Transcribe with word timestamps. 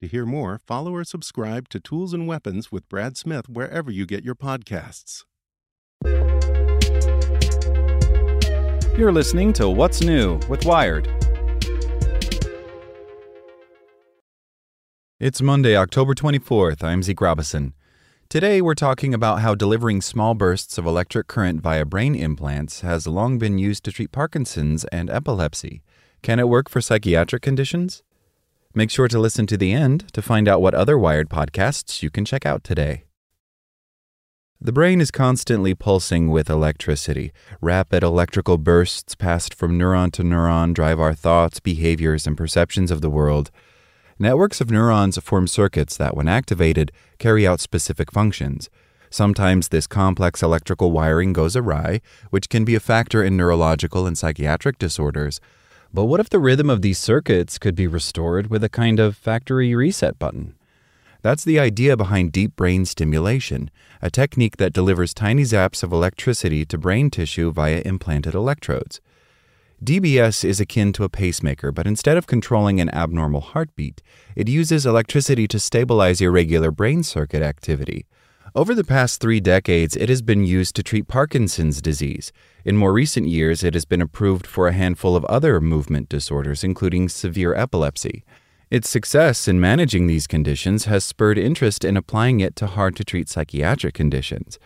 To 0.00 0.08
hear 0.08 0.24
more, 0.24 0.58
follow 0.66 0.94
or 0.94 1.04
subscribe 1.04 1.68
to 1.68 1.78
Tools 1.78 2.14
and 2.14 2.26
Weapons 2.26 2.72
with 2.72 2.88
Brad 2.88 3.18
Smith 3.18 3.50
wherever 3.50 3.90
you 3.90 4.06
get 4.06 4.24
your 4.24 4.34
podcasts. 4.34 5.24
You're 8.96 9.12
listening 9.12 9.52
to 9.54 9.68
What's 9.68 10.00
New 10.00 10.40
with 10.48 10.64
Wired. 10.64 11.06
It's 15.18 15.42
Monday, 15.42 15.76
October 15.76 16.14
24th. 16.14 16.82
I'm 16.82 17.02
Zeke 17.02 17.20
Robison. 17.20 17.74
Today, 18.30 18.62
we're 18.62 18.74
talking 18.74 19.12
about 19.12 19.40
how 19.40 19.54
delivering 19.54 20.00
small 20.00 20.32
bursts 20.32 20.78
of 20.78 20.86
electric 20.86 21.26
current 21.26 21.60
via 21.60 21.84
brain 21.84 22.14
implants 22.14 22.80
has 22.80 23.06
long 23.06 23.36
been 23.36 23.58
used 23.58 23.84
to 23.84 23.92
treat 23.92 24.12
Parkinson's 24.12 24.86
and 24.86 25.10
epilepsy. 25.10 25.82
Can 26.22 26.38
it 26.38 26.48
work 26.48 26.70
for 26.70 26.80
psychiatric 26.80 27.42
conditions? 27.42 28.02
Make 28.72 28.90
sure 28.90 29.08
to 29.08 29.18
listen 29.18 29.48
to 29.48 29.56
the 29.56 29.72
end 29.72 30.12
to 30.12 30.22
find 30.22 30.46
out 30.46 30.62
what 30.62 30.74
other 30.74 30.96
Wired 30.96 31.28
podcasts 31.28 32.04
you 32.04 32.10
can 32.10 32.24
check 32.24 32.46
out 32.46 32.62
today. 32.62 33.02
The 34.60 34.70
brain 34.70 35.00
is 35.00 35.10
constantly 35.10 35.74
pulsing 35.74 36.30
with 36.30 36.48
electricity. 36.48 37.32
Rapid 37.60 38.04
electrical 38.04 38.58
bursts 38.58 39.16
passed 39.16 39.54
from 39.54 39.76
neuron 39.76 40.12
to 40.12 40.22
neuron 40.22 40.72
drive 40.72 41.00
our 41.00 41.14
thoughts, 41.14 41.58
behaviors, 41.58 42.28
and 42.28 42.36
perceptions 42.36 42.92
of 42.92 43.00
the 43.00 43.10
world. 43.10 43.50
Networks 44.20 44.60
of 44.60 44.70
neurons 44.70 45.18
form 45.18 45.48
circuits 45.48 45.96
that, 45.96 46.16
when 46.16 46.28
activated, 46.28 46.92
carry 47.18 47.44
out 47.44 47.58
specific 47.58 48.12
functions. 48.12 48.70
Sometimes 49.10 49.68
this 49.68 49.88
complex 49.88 50.44
electrical 50.44 50.92
wiring 50.92 51.32
goes 51.32 51.56
awry, 51.56 52.00
which 52.28 52.48
can 52.48 52.64
be 52.64 52.76
a 52.76 52.80
factor 52.80 53.24
in 53.24 53.36
neurological 53.36 54.06
and 54.06 54.16
psychiatric 54.16 54.78
disorders. 54.78 55.40
But 55.92 56.04
what 56.04 56.20
if 56.20 56.30
the 56.30 56.38
rhythm 56.38 56.70
of 56.70 56.82
these 56.82 56.98
circuits 56.98 57.58
could 57.58 57.74
be 57.74 57.88
restored 57.88 58.48
with 58.48 58.62
a 58.62 58.68
kind 58.68 59.00
of 59.00 59.16
factory 59.16 59.74
reset 59.74 60.18
button? 60.20 60.54
That's 61.22 61.44
the 61.44 61.58
idea 61.58 61.96
behind 61.96 62.32
deep 62.32 62.54
brain 62.54 62.84
stimulation, 62.84 63.70
a 64.00 64.08
technique 64.08 64.56
that 64.58 64.72
delivers 64.72 65.12
tiny 65.12 65.42
zaps 65.42 65.82
of 65.82 65.92
electricity 65.92 66.64
to 66.66 66.78
brain 66.78 67.10
tissue 67.10 67.50
via 67.50 67.82
implanted 67.84 68.34
electrodes. 68.34 69.00
DBS 69.82 70.44
is 70.44 70.60
akin 70.60 70.92
to 70.92 71.04
a 71.04 71.08
pacemaker, 71.08 71.72
but 71.72 71.86
instead 71.86 72.16
of 72.16 72.26
controlling 72.26 72.80
an 72.80 72.90
abnormal 72.90 73.40
heartbeat, 73.40 74.00
it 74.36 74.48
uses 74.48 74.86
electricity 74.86 75.48
to 75.48 75.58
stabilize 75.58 76.20
irregular 76.20 76.70
brain 76.70 77.02
circuit 77.02 77.42
activity. 77.42 78.06
Over 78.52 78.74
the 78.74 78.82
past 78.82 79.20
three 79.20 79.38
decades, 79.38 79.94
it 79.94 80.08
has 80.08 80.22
been 80.22 80.44
used 80.44 80.74
to 80.74 80.82
treat 80.82 81.06
Parkinson's 81.06 81.80
disease. 81.80 82.32
In 82.64 82.76
more 82.76 82.92
recent 82.92 83.28
years, 83.28 83.62
it 83.62 83.74
has 83.74 83.84
been 83.84 84.02
approved 84.02 84.44
for 84.44 84.66
a 84.66 84.72
handful 84.72 85.14
of 85.14 85.24
other 85.26 85.60
movement 85.60 86.08
disorders, 86.08 86.64
including 86.64 87.08
severe 87.08 87.54
epilepsy. 87.54 88.24
Its 88.68 88.90
success 88.90 89.46
in 89.46 89.60
managing 89.60 90.08
these 90.08 90.26
conditions 90.26 90.86
has 90.86 91.04
spurred 91.04 91.38
interest 91.38 91.84
in 91.84 91.96
applying 91.96 92.40
it 92.40 92.56
to 92.56 92.66
hard 92.66 92.96
to 92.96 93.04
treat 93.04 93.28
psychiatric 93.28 93.94
conditions. 93.94 94.58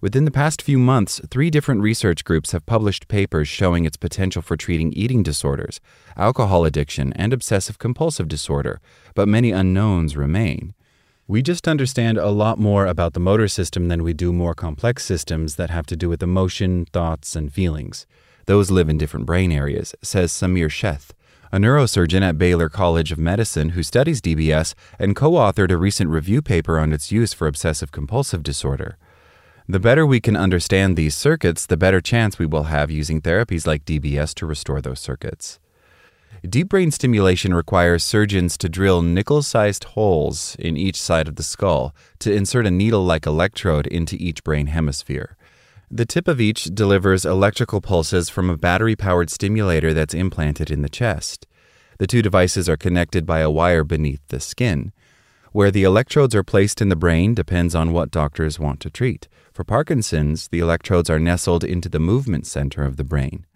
Within 0.00 0.24
the 0.24 0.30
past 0.30 0.62
few 0.62 0.78
months, 0.78 1.20
three 1.30 1.50
different 1.50 1.82
research 1.82 2.24
groups 2.24 2.52
have 2.52 2.64
published 2.64 3.06
papers 3.06 3.48
showing 3.48 3.84
its 3.84 3.98
potential 3.98 4.40
for 4.40 4.56
treating 4.56 4.94
eating 4.94 5.22
disorders, 5.22 5.78
alcohol 6.16 6.64
addiction, 6.64 7.12
and 7.12 7.34
obsessive 7.34 7.78
compulsive 7.78 8.28
disorder, 8.28 8.80
but 9.14 9.28
many 9.28 9.50
unknowns 9.50 10.16
remain. 10.16 10.72
We 11.28 11.42
just 11.42 11.66
understand 11.66 12.18
a 12.18 12.30
lot 12.30 12.56
more 12.56 12.86
about 12.86 13.12
the 13.12 13.18
motor 13.18 13.48
system 13.48 13.88
than 13.88 14.04
we 14.04 14.12
do 14.12 14.32
more 14.32 14.54
complex 14.54 15.04
systems 15.04 15.56
that 15.56 15.70
have 15.70 15.84
to 15.86 15.96
do 15.96 16.08
with 16.08 16.22
emotion, 16.22 16.84
thoughts, 16.92 17.34
and 17.34 17.52
feelings. 17.52 18.06
Those 18.44 18.70
live 18.70 18.88
in 18.88 18.96
different 18.96 19.26
brain 19.26 19.50
areas, 19.50 19.92
says 20.02 20.30
Samir 20.30 20.68
Sheth, 20.68 21.10
a 21.50 21.58
neurosurgeon 21.58 22.22
at 22.22 22.38
Baylor 22.38 22.68
College 22.68 23.10
of 23.10 23.18
Medicine 23.18 23.70
who 23.70 23.82
studies 23.82 24.20
DBS 24.20 24.74
and 25.00 25.16
co 25.16 25.32
authored 25.32 25.72
a 25.72 25.76
recent 25.76 26.10
review 26.10 26.42
paper 26.42 26.78
on 26.78 26.92
its 26.92 27.10
use 27.10 27.32
for 27.32 27.48
obsessive 27.48 27.90
compulsive 27.90 28.44
disorder. 28.44 28.96
The 29.68 29.80
better 29.80 30.06
we 30.06 30.20
can 30.20 30.36
understand 30.36 30.96
these 30.96 31.16
circuits, 31.16 31.66
the 31.66 31.76
better 31.76 32.00
chance 32.00 32.38
we 32.38 32.46
will 32.46 32.64
have 32.64 32.88
using 32.88 33.20
therapies 33.20 33.66
like 33.66 33.84
DBS 33.84 34.32
to 34.34 34.46
restore 34.46 34.80
those 34.80 35.00
circuits. 35.00 35.58
Deep 36.44 36.68
brain 36.68 36.90
stimulation 36.90 37.54
requires 37.54 38.04
surgeons 38.04 38.58
to 38.58 38.68
drill 38.68 39.00
nickel 39.00 39.42
sized 39.42 39.84
holes 39.84 40.54
in 40.58 40.76
each 40.76 41.00
side 41.00 41.28
of 41.28 41.36
the 41.36 41.42
skull 41.42 41.94
to 42.18 42.32
insert 42.32 42.66
a 42.66 42.70
needle 42.70 43.04
like 43.04 43.26
electrode 43.26 43.86
into 43.86 44.16
each 44.16 44.44
brain 44.44 44.66
hemisphere. 44.66 45.36
The 45.90 46.04
tip 46.04 46.28
of 46.28 46.40
each 46.40 46.64
delivers 46.64 47.24
electrical 47.24 47.80
pulses 47.80 48.28
from 48.28 48.50
a 48.50 48.56
battery 48.56 48.96
powered 48.96 49.30
stimulator 49.30 49.94
that's 49.94 50.14
implanted 50.14 50.70
in 50.70 50.82
the 50.82 50.88
chest. 50.88 51.46
The 51.98 52.06
two 52.06 52.22
devices 52.22 52.68
are 52.68 52.76
connected 52.76 53.24
by 53.24 53.40
a 53.40 53.50
wire 53.50 53.84
beneath 53.84 54.20
the 54.28 54.40
skin. 54.40 54.92
Where 55.52 55.70
the 55.70 55.84
electrodes 55.84 56.34
are 56.34 56.42
placed 56.42 56.82
in 56.82 56.90
the 56.90 56.96
brain 56.96 57.34
depends 57.34 57.74
on 57.74 57.92
what 57.92 58.10
doctors 58.10 58.58
want 58.58 58.80
to 58.80 58.90
treat. 58.90 59.26
For 59.54 59.64
Parkinson's, 59.64 60.48
the 60.48 60.58
electrodes 60.58 61.08
are 61.08 61.18
nestled 61.18 61.64
into 61.64 61.88
the 61.88 61.98
movement 61.98 62.46
center 62.46 62.82
of 62.82 62.98
the 62.98 63.04
brain. 63.04 63.46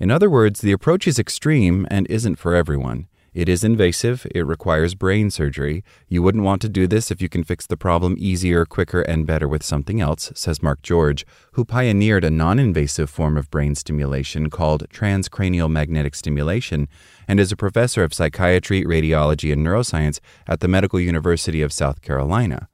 In 0.00 0.10
other 0.12 0.30
words, 0.30 0.60
the 0.60 0.72
approach 0.72 1.08
is 1.08 1.18
extreme 1.18 1.86
and 1.90 2.06
isn't 2.08 2.36
for 2.36 2.54
everyone. 2.54 3.08
It 3.34 3.48
is 3.48 3.62
invasive, 3.62 4.26
it 4.34 4.46
requires 4.46 4.94
brain 4.94 5.30
surgery. 5.30 5.84
You 6.08 6.22
wouldn't 6.22 6.44
want 6.44 6.62
to 6.62 6.68
do 6.68 6.86
this 6.86 7.10
if 7.10 7.20
you 7.20 7.28
can 7.28 7.44
fix 7.44 7.66
the 7.66 7.76
problem 7.76 8.16
easier, 8.18 8.64
quicker, 8.64 9.02
and 9.02 9.26
better 9.26 9.46
with 9.46 9.62
something 9.62 10.00
else, 10.00 10.32
says 10.34 10.62
Mark 10.62 10.82
George, 10.82 11.26
who 11.52 11.64
pioneered 11.64 12.24
a 12.24 12.30
non 12.30 12.58
invasive 12.58 13.10
form 13.10 13.36
of 13.36 13.50
brain 13.50 13.74
stimulation 13.74 14.50
called 14.50 14.88
transcranial 14.88 15.70
magnetic 15.70 16.14
stimulation 16.14 16.88
and 17.26 17.38
is 17.38 17.52
a 17.52 17.56
professor 17.56 18.02
of 18.02 18.14
psychiatry, 18.14 18.84
radiology, 18.84 19.52
and 19.52 19.66
neuroscience 19.66 20.20
at 20.46 20.60
the 20.60 20.68
Medical 20.68 20.98
University 20.98 21.60
of 21.60 21.72
South 21.72 22.02
Carolina. 22.02 22.68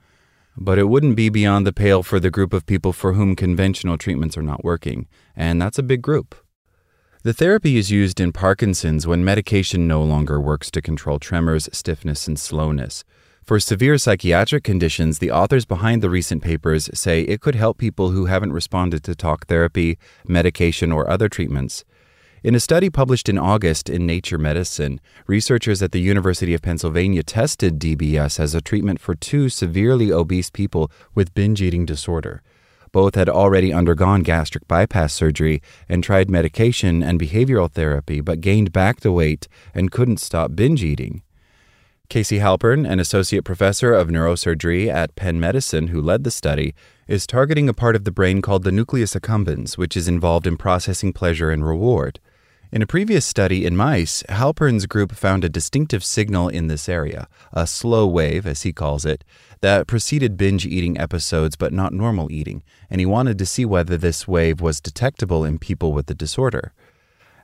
But 0.57 0.79
it 0.79 0.89
wouldn't 0.89 1.17
be 1.17 1.31
beyond 1.31 1.67
the 1.67 1.73
pale 1.73 2.03
for 2.03 2.21
the 2.21 2.31
group 2.31 2.53
of 2.53 2.65
people 2.65 2.93
for 2.93 3.15
whom 3.15 3.35
conventional 3.35 3.99
treatments 3.99 4.37
are 4.39 4.43
not 4.43 4.65
working, 4.65 5.09
and 5.35 5.61
that's 5.61 5.79
a 5.79 5.83
big 5.83 6.01
group. 6.01 6.37
The 7.25 7.33
therapy 7.33 7.79
is 7.79 7.91
used 7.91 8.21
in 8.21 8.33
Parkinson's 8.33 9.07
when 9.07 9.25
medication 9.25 9.89
no 9.89 10.03
longer 10.03 10.39
works 10.39 10.71
to 10.73 10.83
control 10.83 11.19
tremors, 11.19 11.71
stiffness, 11.73 12.29
and 12.29 12.39
slowness. 12.39 13.03
For 13.43 13.59
severe 13.59 13.97
psychiatric 13.97 14.63
conditions, 14.63 15.21
the 15.21 15.31
authors 15.31 15.65
behind 15.65 16.03
the 16.03 16.11
recent 16.11 16.43
papers 16.43 16.91
say 16.93 17.23
it 17.23 17.41
could 17.41 17.55
help 17.55 17.79
people 17.79 18.11
who 18.11 18.27
haven't 18.27 18.53
responded 18.53 19.03
to 19.05 19.15
talk 19.15 19.47
therapy, 19.47 19.97
medication, 20.29 20.93
or 20.93 21.09
other 21.09 21.31
treatments. 21.31 21.83
In 22.43 22.55
a 22.55 22.61
study 22.61 22.91
published 22.91 23.31
in 23.31 23.39
August 23.39 23.89
in 23.89 24.05
Nature 24.05 24.37
Medicine, 24.37 25.01
researchers 25.27 25.81
at 25.81 25.93
the 25.93 26.03
University 26.03 26.53
of 26.53 26.61
Pennsylvania 26.61 27.23
tested 27.23 27.79
DBS 27.79 28.39
as 28.39 28.55
a 28.55 28.61
treatment 28.61 29.01
for 29.01 29.15
two 29.15 29.49
severely 29.49 30.13
obese 30.13 30.51
people 30.51 30.91
with 31.15 31.33
binge 31.33 31.63
eating 31.63 31.87
disorder. 31.87 32.43
Both 32.95 33.17
had 33.17 33.29
already 33.29 33.73
undergone 33.73 34.23
gastric 34.23 34.69
bypass 34.69 35.13
surgery 35.13 35.61
and 35.89 36.05
tried 36.05 36.31
medication 36.31 37.03
and 37.03 37.19
behavioral 37.19 37.69
therapy, 37.69 38.21
but 38.21 38.41
gained 38.41 38.73
back 38.73 39.01
the 39.01 39.11
weight 39.11 39.49
and 39.75 39.91
couldn't 39.91 40.21
stop 40.21 40.55
binge 40.55 40.85
eating. 40.85 41.25
Casey 42.09 42.39
Halpern, 42.39 42.89
an 42.89 43.01
associate 43.01 43.45
professor 43.45 43.93
of 43.93 44.11
neurosurgery 44.11 44.87
at 44.87 45.17
Penn 45.17 45.41
Medicine 45.41 45.89
who 45.89 46.01
led 46.01 46.23
the 46.23 46.31
study, 46.31 46.73
is 47.09 47.27
targeting 47.27 47.69
a 47.69 47.75
part 47.75 47.97
of 47.97 48.05
the 48.05 48.13
brain 48.13 48.41
called 48.41 48.63
the 48.63 48.71
nucleus 48.71 49.17
accumbens, 49.17 49.77
which 49.77 49.97
is 49.97 50.07
involved 50.07 50.47
in 50.47 50.57
processing 50.57 51.13
pleasure 51.13 51.51
and 51.51 51.67
reward. 51.67 52.21
In 52.75 52.83
a 52.83 52.89
previous 52.89 53.25
study 53.25 53.65
in 53.65 53.77
mice, 53.77 54.25
Halpern's 54.29 54.87
group 54.87 55.13
found 55.13 55.45
a 55.45 55.49
distinctive 55.49 56.03
signal 56.03 56.49
in 56.49 56.67
this 56.67 56.89
area, 56.89 57.29
a 57.53 57.69
slow 57.69 58.05
wave, 58.05 58.49
as 58.49 58.63
he 58.63 58.73
calls 58.73 59.05
it, 59.05 59.23
that 59.61 59.87
preceded 59.87 60.37
binge 60.37 60.67
eating 60.67 60.99
episodes 60.99 61.55
but 61.55 61.73
not 61.73 61.93
normal 61.93 62.33
eating, 62.33 62.65
and 62.91 63.01
he 63.01 63.07
wanted 63.07 63.39
to 63.39 63.47
see 63.47 63.65
whether 63.65 63.97
this 63.97 64.27
wave 64.27 64.61
was 64.61 64.81
detectable 64.81 65.45
in 65.45 65.61
people 65.61 65.93
with 65.93 66.07
the 66.07 66.17
disorder. 66.17 66.73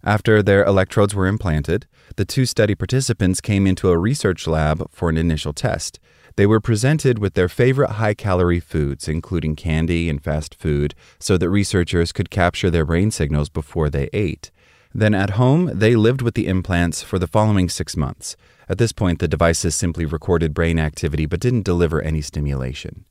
After 0.02 0.42
their 0.42 0.64
electrodes 0.64 1.14
were 1.14 1.28
implanted, 1.28 1.86
the 2.16 2.24
two 2.24 2.44
study 2.44 2.74
participants 2.74 3.40
came 3.40 3.68
into 3.68 3.90
a 3.90 3.98
research 3.98 4.48
lab 4.48 4.90
for 4.90 5.10
an 5.10 5.16
initial 5.16 5.52
test. 5.52 6.00
They 6.34 6.46
were 6.46 6.58
presented 6.58 7.20
with 7.20 7.34
their 7.34 7.48
favorite 7.48 7.92
high 7.92 8.14
calorie 8.14 8.58
foods, 8.58 9.06
including 9.06 9.54
candy 9.54 10.10
and 10.10 10.20
fast 10.20 10.56
food, 10.56 10.92
so 11.20 11.38
that 11.38 11.48
researchers 11.48 12.10
could 12.10 12.30
capture 12.30 12.68
their 12.68 12.84
brain 12.84 13.12
signals 13.12 13.48
before 13.48 13.90
they 13.90 14.10
ate. 14.12 14.50
Then 14.94 15.14
at 15.14 15.31
home, 15.31 15.70
they 15.72 15.94
lived 15.94 16.22
with 16.22 16.34
the 16.34 16.46
implants 16.46 17.02
for 17.02 17.19
the 17.19 17.26
following 17.26 17.69
six 17.69 17.96
months. 17.96 18.37
At 18.69 18.78
this 18.78 18.92
point, 18.92 19.19
the 19.19 19.28
devices 19.28 19.75
simply 19.75 20.04
recorded 20.04 20.54
brain 20.54 20.78
activity 20.78 21.26
but 21.26 21.40
didn't 21.40 21.64
deliver 21.64 22.00
any 22.02 22.20
stimulation. 22.20 23.04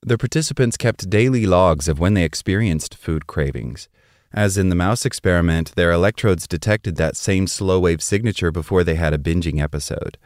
The 0.00 0.18
participants 0.18 0.76
kept 0.76 1.10
daily 1.10 1.44
logs 1.44 1.88
of 1.88 1.98
when 1.98 2.14
they 2.14 2.24
experienced 2.24 2.94
food 2.94 3.26
cravings. 3.26 3.88
As 4.32 4.56
in 4.58 4.68
the 4.68 4.74
mouse 4.74 5.04
experiment, 5.04 5.74
their 5.74 5.90
electrodes 5.90 6.46
detected 6.46 6.96
that 6.96 7.16
same 7.16 7.46
slow 7.46 7.80
wave 7.80 8.02
signature 8.02 8.50
before 8.50 8.84
they 8.84 8.94
had 8.94 9.14
a 9.14 9.18
binging 9.18 9.60
episode. 9.60 10.18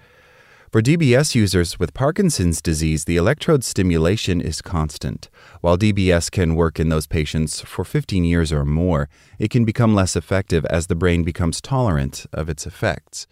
For 0.72 0.80
DBS 0.80 1.34
users 1.34 1.78
with 1.78 1.92
Parkinson's 1.92 2.62
disease, 2.62 3.04
the 3.04 3.18
electrode 3.18 3.62
stimulation 3.62 4.40
is 4.40 4.62
constant. 4.62 5.28
While 5.60 5.76
DBS 5.76 6.30
can 6.30 6.54
work 6.54 6.80
in 6.80 6.88
those 6.88 7.06
patients 7.06 7.60
for 7.60 7.84
15 7.84 8.24
years 8.24 8.50
or 8.54 8.64
more, 8.64 9.10
it 9.38 9.50
can 9.50 9.66
become 9.66 9.94
less 9.94 10.16
effective 10.16 10.64
as 10.70 10.86
the 10.86 10.94
brain 10.94 11.24
becomes 11.24 11.60
tolerant 11.60 12.24
of 12.32 12.48
its 12.48 12.66
effects. 12.66 13.26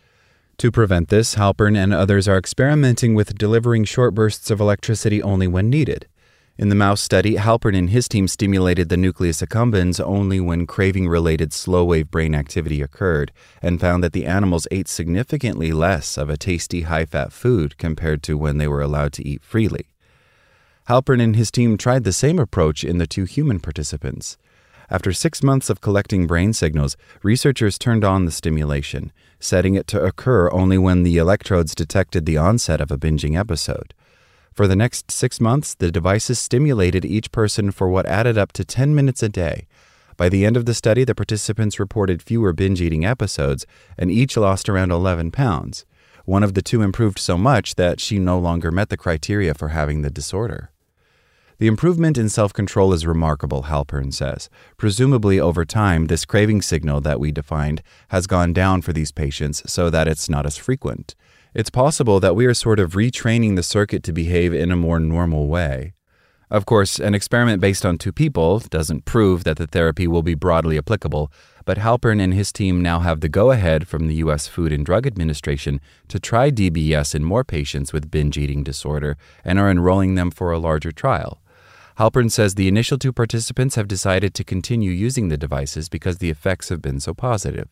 To 0.58 0.70
prevent 0.70 1.08
this, 1.08 1.36
Halpern 1.36 1.82
and 1.82 1.94
others 1.94 2.28
are 2.28 2.36
experimenting 2.36 3.14
with 3.14 3.38
delivering 3.38 3.84
short 3.84 4.14
bursts 4.14 4.50
of 4.50 4.60
electricity 4.60 5.22
only 5.22 5.48
when 5.48 5.70
needed. 5.70 6.06
In 6.60 6.68
the 6.68 6.74
mouse 6.74 7.00
study, 7.00 7.36
Halpern 7.36 7.74
and 7.74 7.88
his 7.88 8.06
team 8.06 8.28
stimulated 8.28 8.90
the 8.90 8.98
nucleus 8.98 9.40
accumbens 9.40 9.98
only 9.98 10.40
when 10.40 10.66
craving 10.66 11.08
related 11.08 11.54
slow 11.54 11.86
wave 11.86 12.10
brain 12.10 12.34
activity 12.34 12.82
occurred 12.82 13.32
and 13.62 13.80
found 13.80 14.04
that 14.04 14.12
the 14.12 14.26
animals 14.26 14.68
ate 14.70 14.86
significantly 14.86 15.72
less 15.72 16.18
of 16.18 16.28
a 16.28 16.36
tasty 16.36 16.82
high 16.82 17.06
fat 17.06 17.32
food 17.32 17.78
compared 17.78 18.22
to 18.24 18.36
when 18.36 18.58
they 18.58 18.68
were 18.68 18.82
allowed 18.82 19.14
to 19.14 19.26
eat 19.26 19.42
freely. 19.42 19.86
Halpern 20.86 21.22
and 21.22 21.34
his 21.34 21.50
team 21.50 21.78
tried 21.78 22.04
the 22.04 22.12
same 22.12 22.38
approach 22.38 22.84
in 22.84 22.98
the 22.98 23.06
two 23.06 23.24
human 23.24 23.58
participants. 23.58 24.36
After 24.90 25.14
six 25.14 25.42
months 25.42 25.70
of 25.70 25.80
collecting 25.80 26.26
brain 26.26 26.52
signals, 26.52 26.94
researchers 27.22 27.78
turned 27.78 28.04
on 28.04 28.26
the 28.26 28.30
stimulation, 28.30 29.12
setting 29.38 29.76
it 29.76 29.86
to 29.86 30.04
occur 30.04 30.50
only 30.52 30.76
when 30.76 31.04
the 31.04 31.16
electrodes 31.16 31.74
detected 31.74 32.26
the 32.26 32.36
onset 32.36 32.82
of 32.82 32.90
a 32.90 32.98
binging 32.98 33.34
episode. 33.34 33.94
For 34.60 34.68
the 34.68 34.76
next 34.76 35.10
six 35.10 35.40
months, 35.40 35.72
the 35.72 35.90
devices 35.90 36.38
stimulated 36.38 37.02
each 37.02 37.32
person 37.32 37.70
for 37.70 37.88
what 37.88 38.04
added 38.04 38.36
up 38.36 38.52
to 38.52 38.62
10 38.62 38.94
minutes 38.94 39.22
a 39.22 39.28
day. 39.30 39.66
By 40.18 40.28
the 40.28 40.44
end 40.44 40.54
of 40.54 40.66
the 40.66 40.74
study, 40.74 41.02
the 41.02 41.14
participants 41.14 41.80
reported 41.80 42.20
fewer 42.22 42.52
binge 42.52 42.82
eating 42.82 43.02
episodes, 43.02 43.64
and 43.96 44.10
each 44.10 44.36
lost 44.36 44.68
around 44.68 44.92
11 44.92 45.30
pounds. 45.30 45.86
One 46.26 46.42
of 46.42 46.52
the 46.52 46.60
two 46.60 46.82
improved 46.82 47.18
so 47.18 47.38
much 47.38 47.76
that 47.76 48.00
she 48.00 48.18
no 48.18 48.38
longer 48.38 48.70
met 48.70 48.90
the 48.90 48.98
criteria 48.98 49.54
for 49.54 49.68
having 49.68 50.02
the 50.02 50.10
disorder. 50.10 50.70
The 51.56 51.66
improvement 51.66 52.18
in 52.18 52.28
self 52.28 52.52
control 52.52 52.92
is 52.92 53.06
remarkable, 53.06 53.62
Halpern 53.62 54.12
says. 54.12 54.50
Presumably, 54.76 55.40
over 55.40 55.64
time, 55.64 56.08
this 56.08 56.26
craving 56.26 56.60
signal 56.60 57.00
that 57.00 57.18
we 57.18 57.32
defined 57.32 57.82
has 58.08 58.26
gone 58.26 58.52
down 58.52 58.82
for 58.82 58.92
these 58.92 59.10
patients 59.10 59.62
so 59.72 59.88
that 59.88 60.06
it's 60.06 60.28
not 60.28 60.44
as 60.44 60.58
frequent. 60.58 61.14
It's 61.52 61.70
possible 61.70 62.20
that 62.20 62.36
we 62.36 62.46
are 62.46 62.54
sort 62.54 62.78
of 62.78 62.92
retraining 62.92 63.56
the 63.56 63.64
circuit 63.64 64.04
to 64.04 64.12
behave 64.12 64.54
in 64.54 64.70
a 64.70 64.76
more 64.76 65.00
normal 65.00 65.48
way. 65.48 65.94
Of 66.48 66.64
course, 66.64 67.00
an 67.00 67.12
experiment 67.12 67.60
based 67.60 67.84
on 67.84 67.98
two 67.98 68.12
people 68.12 68.60
doesn't 68.60 69.04
prove 69.04 69.42
that 69.44 69.56
the 69.56 69.66
therapy 69.66 70.06
will 70.06 70.22
be 70.22 70.34
broadly 70.34 70.78
applicable, 70.78 71.32
but 71.64 71.78
Halpern 71.78 72.20
and 72.20 72.32
his 72.32 72.52
team 72.52 72.80
now 72.82 73.00
have 73.00 73.20
the 73.20 73.28
go 73.28 73.50
ahead 73.50 73.88
from 73.88 74.06
the 74.06 74.14
U.S. 74.16 74.46
Food 74.46 74.72
and 74.72 74.86
Drug 74.86 75.08
Administration 75.08 75.80
to 76.06 76.20
try 76.20 76.52
DBS 76.52 77.16
in 77.16 77.24
more 77.24 77.42
patients 77.42 77.92
with 77.92 78.10
binge 78.10 78.38
eating 78.38 78.62
disorder 78.62 79.16
and 79.44 79.58
are 79.58 79.70
enrolling 79.70 80.14
them 80.14 80.30
for 80.30 80.52
a 80.52 80.58
larger 80.58 80.92
trial. 80.92 81.42
Halpern 81.98 82.30
says 82.30 82.54
the 82.54 82.68
initial 82.68 82.96
two 82.96 83.12
participants 83.12 83.74
have 83.74 83.88
decided 83.88 84.34
to 84.34 84.44
continue 84.44 84.92
using 84.92 85.28
the 85.28 85.36
devices 85.36 85.88
because 85.88 86.18
the 86.18 86.30
effects 86.30 86.68
have 86.68 86.80
been 86.80 87.00
so 87.00 87.12
positive. 87.12 87.68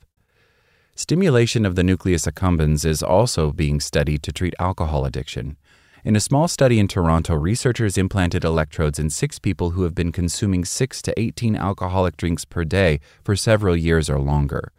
Stimulation 0.98 1.64
of 1.64 1.76
the 1.76 1.84
nucleus 1.84 2.26
accumbens 2.26 2.84
is 2.84 3.04
also 3.04 3.52
being 3.52 3.78
studied 3.78 4.20
to 4.24 4.32
treat 4.32 4.52
alcohol 4.58 5.04
addiction. 5.04 5.56
In 6.04 6.16
a 6.16 6.20
small 6.20 6.48
study 6.48 6.80
in 6.80 6.88
Toronto, 6.88 7.36
researchers 7.36 7.96
implanted 7.96 8.42
electrodes 8.42 8.98
in 8.98 9.08
six 9.08 9.38
people 9.38 9.70
who 9.70 9.84
have 9.84 9.94
been 9.94 10.10
consuming 10.10 10.64
6 10.64 11.02
to 11.02 11.14
18 11.16 11.54
alcoholic 11.54 12.16
drinks 12.16 12.44
per 12.44 12.64
day 12.64 12.98
for 13.22 13.36
several 13.36 13.76
years 13.76 14.10
or 14.10 14.18
longer. 14.18 14.72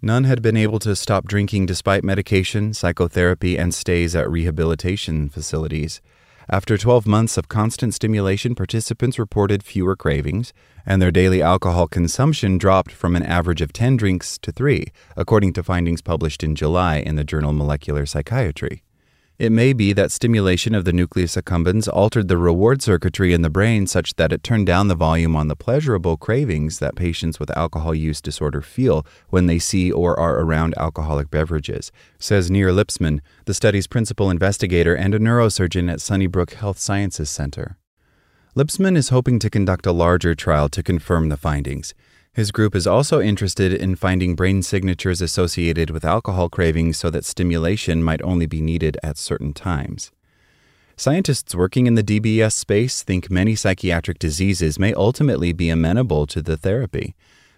None 0.00 0.24
had 0.24 0.40
been 0.40 0.56
able 0.56 0.78
to 0.78 0.96
stop 0.96 1.26
drinking 1.26 1.66
despite 1.66 2.02
medication, 2.02 2.72
psychotherapy, 2.72 3.58
and 3.58 3.74
stays 3.74 4.16
at 4.16 4.30
rehabilitation 4.30 5.28
facilities. 5.28 6.00
After 6.48 6.78
12 6.78 7.08
months 7.08 7.36
of 7.36 7.48
constant 7.48 7.92
stimulation, 7.92 8.54
participants 8.54 9.18
reported 9.18 9.64
fewer 9.64 9.96
cravings, 9.96 10.52
and 10.86 11.02
their 11.02 11.10
daily 11.10 11.42
alcohol 11.42 11.88
consumption 11.88 12.56
dropped 12.56 12.92
from 12.92 13.16
an 13.16 13.24
average 13.24 13.60
of 13.60 13.72
10 13.72 13.96
drinks 13.96 14.38
to 14.38 14.52
3, 14.52 14.86
according 15.16 15.54
to 15.54 15.64
findings 15.64 16.02
published 16.02 16.44
in 16.44 16.54
July 16.54 16.98
in 16.98 17.16
the 17.16 17.24
journal 17.24 17.52
Molecular 17.52 18.06
Psychiatry. 18.06 18.84
It 19.38 19.52
may 19.52 19.74
be 19.74 19.92
that 19.92 20.12
stimulation 20.12 20.74
of 20.74 20.86
the 20.86 20.94
nucleus 20.94 21.36
accumbens 21.36 21.90
altered 21.92 22.28
the 22.28 22.38
reward 22.38 22.80
circuitry 22.80 23.34
in 23.34 23.42
the 23.42 23.50
brain 23.50 23.86
such 23.86 24.14
that 24.14 24.32
it 24.32 24.42
turned 24.42 24.66
down 24.66 24.88
the 24.88 24.94
volume 24.94 25.36
on 25.36 25.48
the 25.48 25.54
pleasurable 25.54 26.16
cravings 26.16 26.78
that 26.78 26.96
patients 26.96 27.38
with 27.38 27.54
alcohol 27.54 27.94
use 27.94 28.22
disorder 28.22 28.62
feel 28.62 29.04
when 29.28 29.44
they 29.44 29.58
see 29.58 29.92
or 29.92 30.18
are 30.18 30.40
around 30.40 30.72
alcoholic 30.78 31.30
beverages, 31.30 31.92
says 32.18 32.50
Nir 32.50 32.72
Lipsman, 32.72 33.20
the 33.44 33.52
study's 33.52 33.86
principal 33.86 34.30
investigator 34.30 34.94
and 34.94 35.14
a 35.14 35.18
neurosurgeon 35.18 35.92
at 35.92 36.00
Sunnybrook 36.00 36.54
Health 36.54 36.78
Sciences 36.78 37.28
Center. 37.28 37.76
Lipsman 38.54 38.96
is 38.96 39.10
hoping 39.10 39.38
to 39.40 39.50
conduct 39.50 39.84
a 39.84 39.92
larger 39.92 40.34
trial 40.34 40.70
to 40.70 40.82
confirm 40.82 41.28
the 41.28 41.36
findings. 41.36 41.92
His 42.36 42.50
group 42.50 42.76
is 42.76 42.86
also 42.86 43.22
interested 43.22 43.72
in 43.72 43.96
finding 43.96 44.34
brain 44.34 44.62
signatures 44.62 45.22
associated 45.22 45.88
with 45.88 46.04
alcohol 46.04 46.50
cravings 46.50 46.98
so 46.98 47.08
that 47.08 47.24
stimulation 47.24 48.02
might 48.02 48.20
only 48.20 48.44
be 48.44 48.60
needed 48.60 48.98
at 49.02 49.16
certain 49.16 49.54
times. 49.54 50.12
Scientists 50.98 51.54
working 51.54 51.86
in 51.86 51.94
the 51.94 52.02
DBS 52.04 52.52
space 52.52 53.02
think 53.02 53.30
many 53.30 53.54
psychiatric 53.54 54.18
diseases 54.18 54.78
may 54.78 54.92
ultimately 54.92 55.54
be 55.54 55.70
amenable 55.70 56.26
to 56.26 56.42
the 56.42 56.58
therapy. 56.58 57.14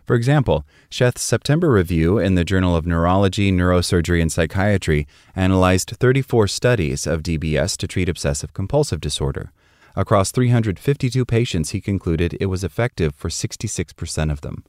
For 0.07 0.15
example, 0.15 0.65
Sheth's 0.89 1.23
September 1.23 1.73
review 1.73 2.21
in 2.21 2.37
the 2.37 2.45
Journal 2.45 2.77
of 2.77 2.87
Neurology, 2.87 3.51
Neurosurgery, 3.51 4.23
and 4.23 4.31
Psychiatry 4.31 5.09
analyzed 5.35 5.91
34 5.91 6.47
studies 6.47 7.05
of 7.05 7.25
DBS 7.25 7.77
to 7.79 7.89
treat 7.89 8.09
obsessive 8.09 8.53
compulsive 8.53 9.01
disorder. 9.01 9.51
Across 9.99 10.31
352 10.31 11.25
patients, 11.25 11.71
he 11.71 11.81
concluded 11.81 12.37
it 12.39 12.47
was 12.47 12.63
effective 12.63 13.17
for 13.17 13.29
66% 13.29 14.31
of 14.31 14.43
them. 14.43 14.63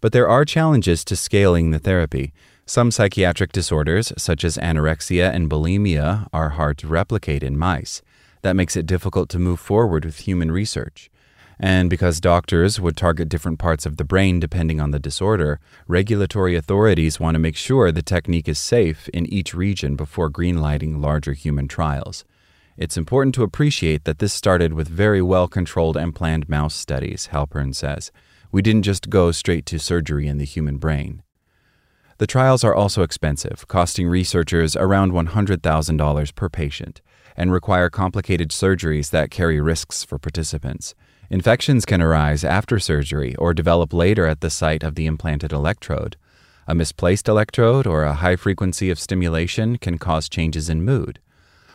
But 0.00 0.12
there 0.12 0.28
are 0.28 0.44
challenges 0.44 1.04
to 1.06 1.16
scaling 1.16 1.72
the 1.72 1.80
therapy. 1.80 2.32
Some 2.64 2.92
psychiatric 2.92 3.50
disorders, 3.50 4.12
such 4.16 4.44
as 4.44 4.56
anorexia 4.58 5.34
and 5.34 5.50
bulimia, 5.50 6.28
are 6.32 6.50
hard 6.50 6.78
to 6.78 6.86
replicate 6.86 7.42
in 7.42 7.58
mice. 7.58 8.00
That 8.42 8.54
makes 8.54 8.76
it 8.76 8.86
difficult 8.86 9.28
to 9.30 9.40
move 9.40 9.58
forward 9.58 10.04
with 10.04 10.18
human 10.18 10.52
research. 10.52 11.10
And 11.58 11.90
because 11.90 12.20
doctors 12.20 12.80
would 12.80 12.96
target 12.96 13.28
different 13.28 13.58
parts 13.58 13.86
of 13.86 13.96
the 13.96 14.04
brain 14.04 14.38
depending 14.38 14.80
on 14.80 14.92
the 14.92 15.00
disorder, 15.00 15.58
regulatory 15.88 16.54
authorities 16.54 17.18
want 17.18 17.34
to 17.34 17.40
make 17.40 17.56
sure 17.56 17.90
the 17.90 18.02
technique 18.02 18.48
is 18.48 18.60
safe 18.60 19.08
in 19.08 19.26
each 19.26 19.52
region 19.52 19.96
before 19.96 20.30
greenlighting 20.30 21.00
larger 21.00 21.32
human 21.32 21.66
trials. 21.66 22.24
It's 22.76 22.96
important 22.96 23.34
to 23.36 23.44
appreciate 23.44 24.04
that 24.04 24.18
this 24.18 24.32
started 24.32 24.72
with 24.72 24.88
very 24.88 25.22
well 25.22 25.46
controlled 25.46 25.96
and 25.96 26.14
planned 26.14 26.48
mouse 26.48 26.74
studies, 26.74 27.28
Halpern 27.30 27.72
says. 27.72 28.10
We 28.50 28.62
didn't 28.62 28.82
just 28.82 29.10
go 29.10 29.30
straight 29.30 29.64
to 29.66 29.78
surgery 29.78 30.26
in 30.26 30.38
the 30.38 30.44
human 30.44 30.78
brain. 30.78 31.22
The 32.18 32.26
trials 32.26 32.64
are 32.64 32.74
also 32.74 33.02
expensive, 33.02 33.66
costing 33.68 34.08
researchers 34.08 34.76
around 34.76 35.12
$100,000 35.12 36.34
per 36.34 36.48
patient, 36.48 37.00
and 37.36 37.52
require 37.52 37.90
complicated 37.90 38.50
surgeries 38.50 39.10
that 39.10 39.30
carry 39.30 39.60
risks 39.60 40.04
for 40.04 40.18
participants. 40.18 40.94
Infections 41.30 41.84
can 41.84 42.02
arise 42.02 42.44
after 42.44 42.78
surgery 42.78 43.34
or 43.36 43.54
develop 43.54 43.92
later 43.92 44.26
at 44.26 44.40
the 44.40 44.50
site 44.50 44.82
of 44.82 44.94
the 44.94 45.06
implanted 45.06 45.52
electrode. 45.52 46.16
A 46.66 46.74
misplaced 46.74 47.28
electrode 47.28 47.86
or 47.86 48.04
a 48.04 48.14
high 48.14 48.36
frequency 48.36 48.90
of 48.90 48.98
stimulation 48.98 49.76
can 49.78 49.98
cause 49.98 50.28
changes 50.28 50.68
in 50.68 50.84
mood. 50.84 51.20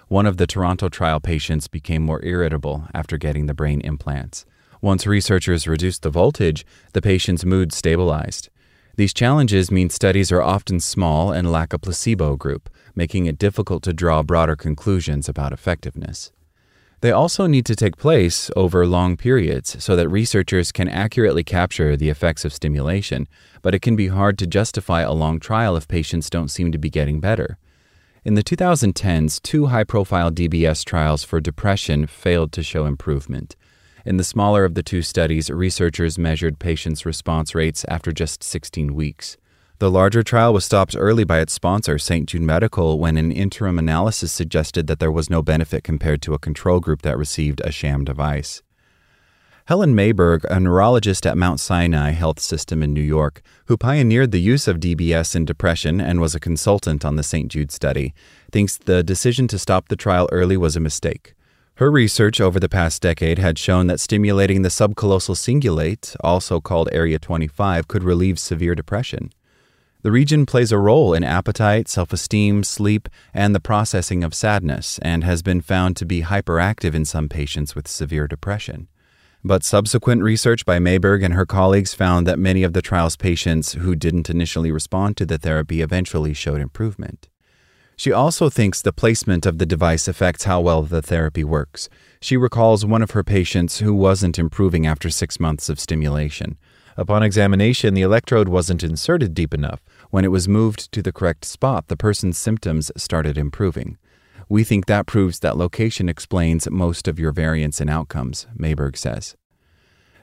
One 0.10 0.26
of 0.26 0.38
the 0.38 0.48
Toronto 0.48 0.90
trial 0.90 1.20
patients 1.20 1.68
became 1.68 2.02
more 2.02 2.26
irritable 2.26 2.88
after 2.96 3.16
getting 3.16 3.46
the 3.46 3.54
brain 3.54 3.80
implants. 3.82 4.44
Once 4.82 5.06
researchers 5.06 5.68
reduced 5.68 6.02
the 6.02 6.10
voltage, 6.10 6.66
the 6.94 7.02
patient's 7.02 7.46
mood 7.46 7.72
stabilized. 7.72 8.50
These 8.96 9.14
challenges 9.14 9.70
mean 9.70 9.92
studies 9.92 10.32
are 10.32 10.42
often 10.42 10.80
small 10.80 11.32
and 11.32 11.52
lack 11.52 11.74
a 11.74 11.78
placebo 11.78 12.38
group, 12.38 12.72
making 12.96 13.28
it 13.28 13.38
difficult 13.38 13.84
to 13.84 13.94
draw 13.94 14.24
broader 14.24 14.56
conclusions 14.56 15.30
about 15.30 15.54
effectiveness. 15.54 16.32
They 17.02 17.12
also 17.12 17.46
need 17.46 17.68
to 17.68 17.76
take 17.76 17.96
place 17.96 18.50
over 18.56 18.88
long 18.88 19.16
periods 19.16 19.82
so 19.82 19.96
that 19.96 20.10
researchers 20.10 20.72
can 20.72 20.90
accurately 20.90 21.44
capture 21.44 21.96
the 21.96 22.10
effects 22.10 22.44
of 22.44 22.52
stimulation, 22.52 23.28
but 23.62 23.76
it 23.76 23.84
can 23.84 23.96
be 23.96 24.08
hard 24.08 24.40
to 24.40 24.48
justify 24.48 25.02
a 25.02 25.14
long 25.14 25.40
trial 25.40 25.78
if 25.78 25.88
patients 25.88 26.32
don't 26.32 26.50
seem 26.50 26.72
to 26.72 26.80
be 26.80 26.90
getting 26.90 27.20
better. 27.20 27.60
In 28.26 28.34
the 28.34 28.44
2010s, 28.44 29.42
two 29.42 29.68
high 29.68 29.86
profile 29.86 30.30
DBS 30.30 30.84
trials 30.84 31.24
for 31.24 31.40
depression 31.40 32.06
failed 32.06 32.52
to 32.52 32.62
show 32.62 32.86
improvement. 32.86 33.56
In 34.06 34.18
the 34.18 34.26
smaller 34.26 34.66
of 34.66 34.74
the 34.74 34.84
two 34.84 35.02
studies, 35.02 35.50
researchers 35.50 36.18
measured 36.18 36.60
patients' 36.60 37.06
response 37.06 37.56
rates 37.56 37.86
after 37.88 38.12
just 38.12 38.44
16 38.44 38.94
weeks. 38.94 39.38
The 39.80 39.90
larger 39.90 40.22
trial 40.22 40.54
was 40.54 40.66
stopped 40.66 40.98
early 40.98 41.24
by 41.24 41.40
its 41.40 41.54
sponsor, 41.54 41.98
St. 41.98 42.28
Jude 42.28 42.42
Medical, 42.42 43.00
when 43.00 43.16
an 43.16 43.32
interim 43.32 43.80
analysis 43.80 44.34
suggested 44.34 44.88
that 44.88 45.00
there 45.00 45.12
was 45.12 45.30
no 45.30 45.42
benefit 45.42 45.86
compared 45.86 46.22
to 46.24 46.34
a 46.34 46.40
control 46.40 46.82
group 46.82 47.04
that 47.04 47.18
received 47.18 47.62
a 47.62 47.72
sham 47.72 48.04
device. 48.04 48.62
Helen 49.70 49.94
Mayberg, 49.94 50.46
a 50.46 50.60
neurologist 50.60 51.28
at 51.28 51.38
Mount 51.38 51.60
Sinai 51.60 52.10
Health 52.10 52.40
System 52.40 52.82
in 52.82 52.92
New 52.92 53.04
York, 53.04 53.44
who 53.68 53.78
pioneered 53.78 54.32
the 54.32 54.42
use 54.42 54.68
of 54.68 54.80
DBS 54.80 55.36
in 55.36 55.46
depression 55.46 56.02
and 56.02 56.20
was 56.20 56.34
a 56.34 56.40
consultant 56.40 57.06
on 57.06 57.18
the 57.18 57.22
St. 57.22 57.52
Jude 57.52 57.72
study, 57.72 58.16
thinks 58.52 58.78
the 58.78 59.04
decision 59.04 59.48
to 59.48 59.60
stop 59.60 59.88
the 59.88 59.96
trial 59.96 60.28
early 60.32 60.58
was 60.58 60.76
a 60.76 60.80
mistake. 60.80 61.36
Her 61.76 61.92
research 61.92 62.42
over 62.42 62.60
the 62.60 62.68
past 62.68 63.04
decade 63.04 63.38
had 63.38 63.60
shown 63.60 63.86
that 63.86 64.00
stimulating 64.00 64.64
the 64.64 64.70
subcallosal 64.70 65.36
cingulate, 65.36 66.16
also 66.22 66.60
called 66.60 66.90
Area 66.92 67.20
25, 67.20 67.88
could 67.88 68.04
relieve 68.04 68.40
severe 68.40 68.74
depression. 68.74 69.32
The 70.02 70.12
region 70.12 70.48
plays 70.48 70.72
a 70.72 70.80
role 70.80 71.14
in 71.14 71.24
appetite, 71.24 71.88
self 71.88 72.12
esteem, 72.12 72.64
sleep, 72.64 73.08
and 73.36 73.54
the 73.54 73.60
processing 73.60 74.24
of 74.24 74.34
sadness, 74.34 74.98
and 75.04 75.24
has 75.24 75.44
been 75.44 75.62
found 75.62 75.96
to 75.98 76.08
be 76.08 76.24
hyperactive 76.24 76.96
in 76.96 77.06
some 77.06 77.30
patients 77.30 77.76
with 77.76 77.88
severe 77.88 78.28
depression. 78.28 78.88
But 79.44 79.64
subsequent 79.64 80.22
research 80.22 80.66
by 80.66 80.80
Mayberg 80.80 81.24
and 81.24 81.34
her 81.34 81.46
colleagues 81.46 81.94
found 81.94 82.28
that 82.28 82.38
many 82.38 82.64
of 82.64 82.74
the 82.74 82.82
trial's 82.82 83.16
patients 83.16 83.74
who 83.74 83.96
didn't 83.96 84.30
initially 84.30 84.72
respond 84.72 85.16
to 85.18 85.26
the 85.26 85.38
therapy 85.38 85.82
eventually 85.82 86.34
showed 86.34 86.60
improvement. 86.60 87.30
She 87.96 88.12
also 88.12 88.50
thinks 88.50 88.82
the 88.82 88.94
placement 88.94 89.46
of 89.46 89.58
the 89.58 89.66
device 89.66 90.08
affects 90.08 90.44
how 90.44 90.62
well 90.62 90.84
the 90.84 91.02
therapy 91.02 91.44
works. 91.44 91.90
She 92.22 92.38
recalls 92.38 92.86
one 92.86 93.02
of 93.02 93.12
her 93.12 93.24
patients 93.24 93.80
who 93.80 93.94
wasn't 93.94 94.40
improving 94.40 94.86
after 94.86 95.10
six 95.10 95.40
months 95.40 95.70
of 95.70 95.80
stimulation. 95.80 96.58
Upon 96.98 97.24
examination, 97.24 97.94
the 97.94 98.02
electrode 98.02 98.50
wasn't 98.50 98.84
inserted 98.84 99.34
deep 99.34 99.54
enough. 99.54 99.82
When 100.12 100.26
it 100.26 100.32
was 100.32 100.50
moved 100.50 100.92
to 100.92 101.02
the 101.02 101.14
correct 101.14 101.46
spot, 101.46 101.88
the 101.88 101.96
person's 101.96 102.38
symptoms 102.38 102.92
started 102.98 103.38
improving. 103.38 103.98
We 104.50 104.64
think 104.64 104.88
that 104.88 105.06
proves 105.06 105.40
that 105.40 105.58
location 105.58 106.10
explains 106.10 106.68
most 106.72 107.08
of 107.08 107.20
your 107.20 107.32
variance 107.32 107.80
in 107.80 107.88
outcomes, 107.88 108.48
Mayberg 108.58 108.98
says. 108.98 109.36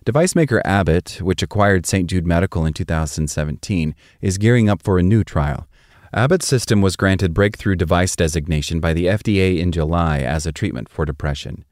Device 0.05 0.35
maker 0.35 0.61
Abbott, 0.65 1.19
which 1.23 1.45
acquired 1.45 1.87
St. 1.87 2.11
Jude 2.11 2.27
Medical 2.27 2.67
in 2.67 2.73
2017, 2.73 3.95
is 4.21 4.39
gearing 4.39 4.69
up 4.69 4.83
for 4.83 4.99
a 4.99 5.03
new 5.03 5.23
trial. 5.23 5.69
Abbott's 6.13 6.47
system 6.47 6.81
was 6.81 6.97
granted 6.97 7.35
breakthrough 7.35 7.77
device 7.77 8.17
designation 8.17 8.81
by 8.81 8.93
the 8.93 9.07
FDA 9.07 9.59
in 9.59 9.71
July 9.71 10.19
as 10.19 10.45
a 10.45 10.53
treatment 10.53 10.89
for 10.89 11.05
depression. 11.05 11.65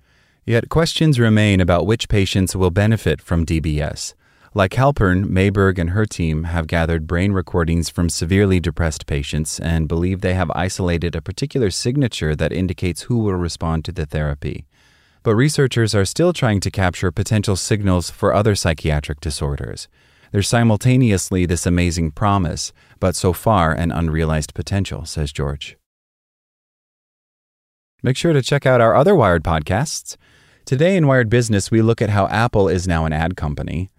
Yet 0.44 0.68
questions 0.68 1.18
remain 1.18 1.60
about 1.60 1.86
which 1.86 2.08
patients 2.08 2.54
will 2.54 2.70
benefit 2.70 3.20
from 3.20 3.44
DBS. 3.44 4.14
Like 4.56 4.70
Halpern, 4.74 5.24
Mayberg 5.24 5.80
and 5.80 5.90
her 5.90 6.06
team 6.06 6.44
have 6.44 6.68
gathered 6.68 7.08
brain 7.08 7.32
recordings 7.32 7.90
from 7.90 8.08
severely 8.08 8.60
depressed 8.60 9.04
patients 9.04 9.58
and 9.58 9.88
believe 9.88 10.20
they 10.20 10.34
have 10.34 10.48
isolated 10.52 11.16
a 11.16 11.20
particular 11.20 11.72
signature 11.72 12.36
that 12.36 12.52
indicates 12.52 13.02
who 13.02 13.18
will 13.18 13.34
respond 13.34 13.84
to 13.84 13.92
the 13.92 14.06
therapy. 14.06 14.64
But 15.24 15.34
researchers 15.34 15.92
are 15.92 16.04
still 16.04 16.32
trying 16.32 16.60
to 16.60 16.70
capture 16.70 17.10
potential 17.10 17.56
signals 17.56 18.10
for 18.10 18.32
other 18.32 18.54
psychiatric 18.54 19.18
disorders. 19.18 19.88
There's 20.30 20.48
simultaneously 20.48 21.46
this 21.46 21.66
amazing 21.66 22.12
promise, 22.12 22.72
but 23.00 23.16
so 23.16 23.32
far 23.32 23.72
an 23.72 23.90
unrealized 23.90 24.54
potential, 24.54 25.04
says 25.04 25.32
George. 25.32 25.76
Make 28.04 28.16
sure 28.16 28.32
to 28.32 28.42
check 28.42 28.66
out 28.66 28.80
our 28.80 28.94
other 28.94 29.16
Wired 29.16 29.42
podcasts. 29.42 30.16
Today 30.64 30.96
in 30.96 31.08
Wired 31.08 31.28
Business, 31.28 31.72
we 31.72 31.82
look 31.82 32.00
at 32.00 32.10
how 32.10 32.28
Apple 32.28 32.68
is 32.68 32.86
now 32.86 33.04
an 33.04 33.12
ad 33.12 33.36
company. 33.36 33.90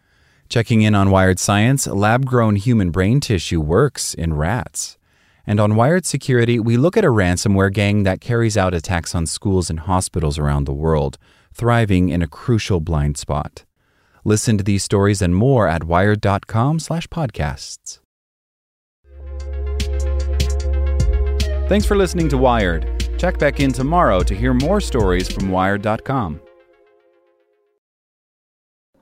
Checking 0.48 0.84
in 0.84 0.96
on 0.96 1.10
Wired 1.10 1.40
Science, 1.40 1.88
lab 1.88 2.26
grown 2.26 2.56
human 2.56 2.92
brain 2.92 3.20
tissue 3.20 3.60
works 3.60 4.14
in 4.14 4.36
rats. 4.36 4.98
And 5.48 5.60
on 5.60 5.76
Wired 5.76 6.06
Security, 6.06 6.60
we 6.60 6.78
look 6.78 6.96
at 6.98 7.06
a 7.06 7.10
ransomware 7.10 7.74
gang 7.74 8.04
that 8.04 8.22
carries 8.22 8.56
out 8.58 8.74
attacks 8.74 9.14
on 9.14 9.26
schools 9.26 9.70
and 9.70 9.82
hospitals 9.82 10.40
around 10.40 10.64
the 10.66 10.74
world, 10.74 11.18
thriving 11.54 12.08
in 12.10 12.22
a 12.22 12.28
crucial 12.28 12.80
blind 12.80 13.18
spot. 13.18 13.66
Listen 14.24 14.58
to 14.58 14.64
these 14.64 14.84
stories 14.84 15.22
and 15.22 15.36
more 15.36 15.68
at 15.68 15.84
wired.com/podcasts. 15.84 18.00
Thanks 21.68 21.86
for 21.86 21.96
listening 21.96 22.30
to 22.30 22.38
Wired. 22.38 22.92
Check 23.18 23.40
back 23.40 23.60
in 23.60 23.72
tomorrow 23.72 24.22
to 24.22 24.36
hear 24.36 24.54
more 24.54 24.80
stories 24.80 25.32
from 25.32 25.50
wired.com. 25.50 26.40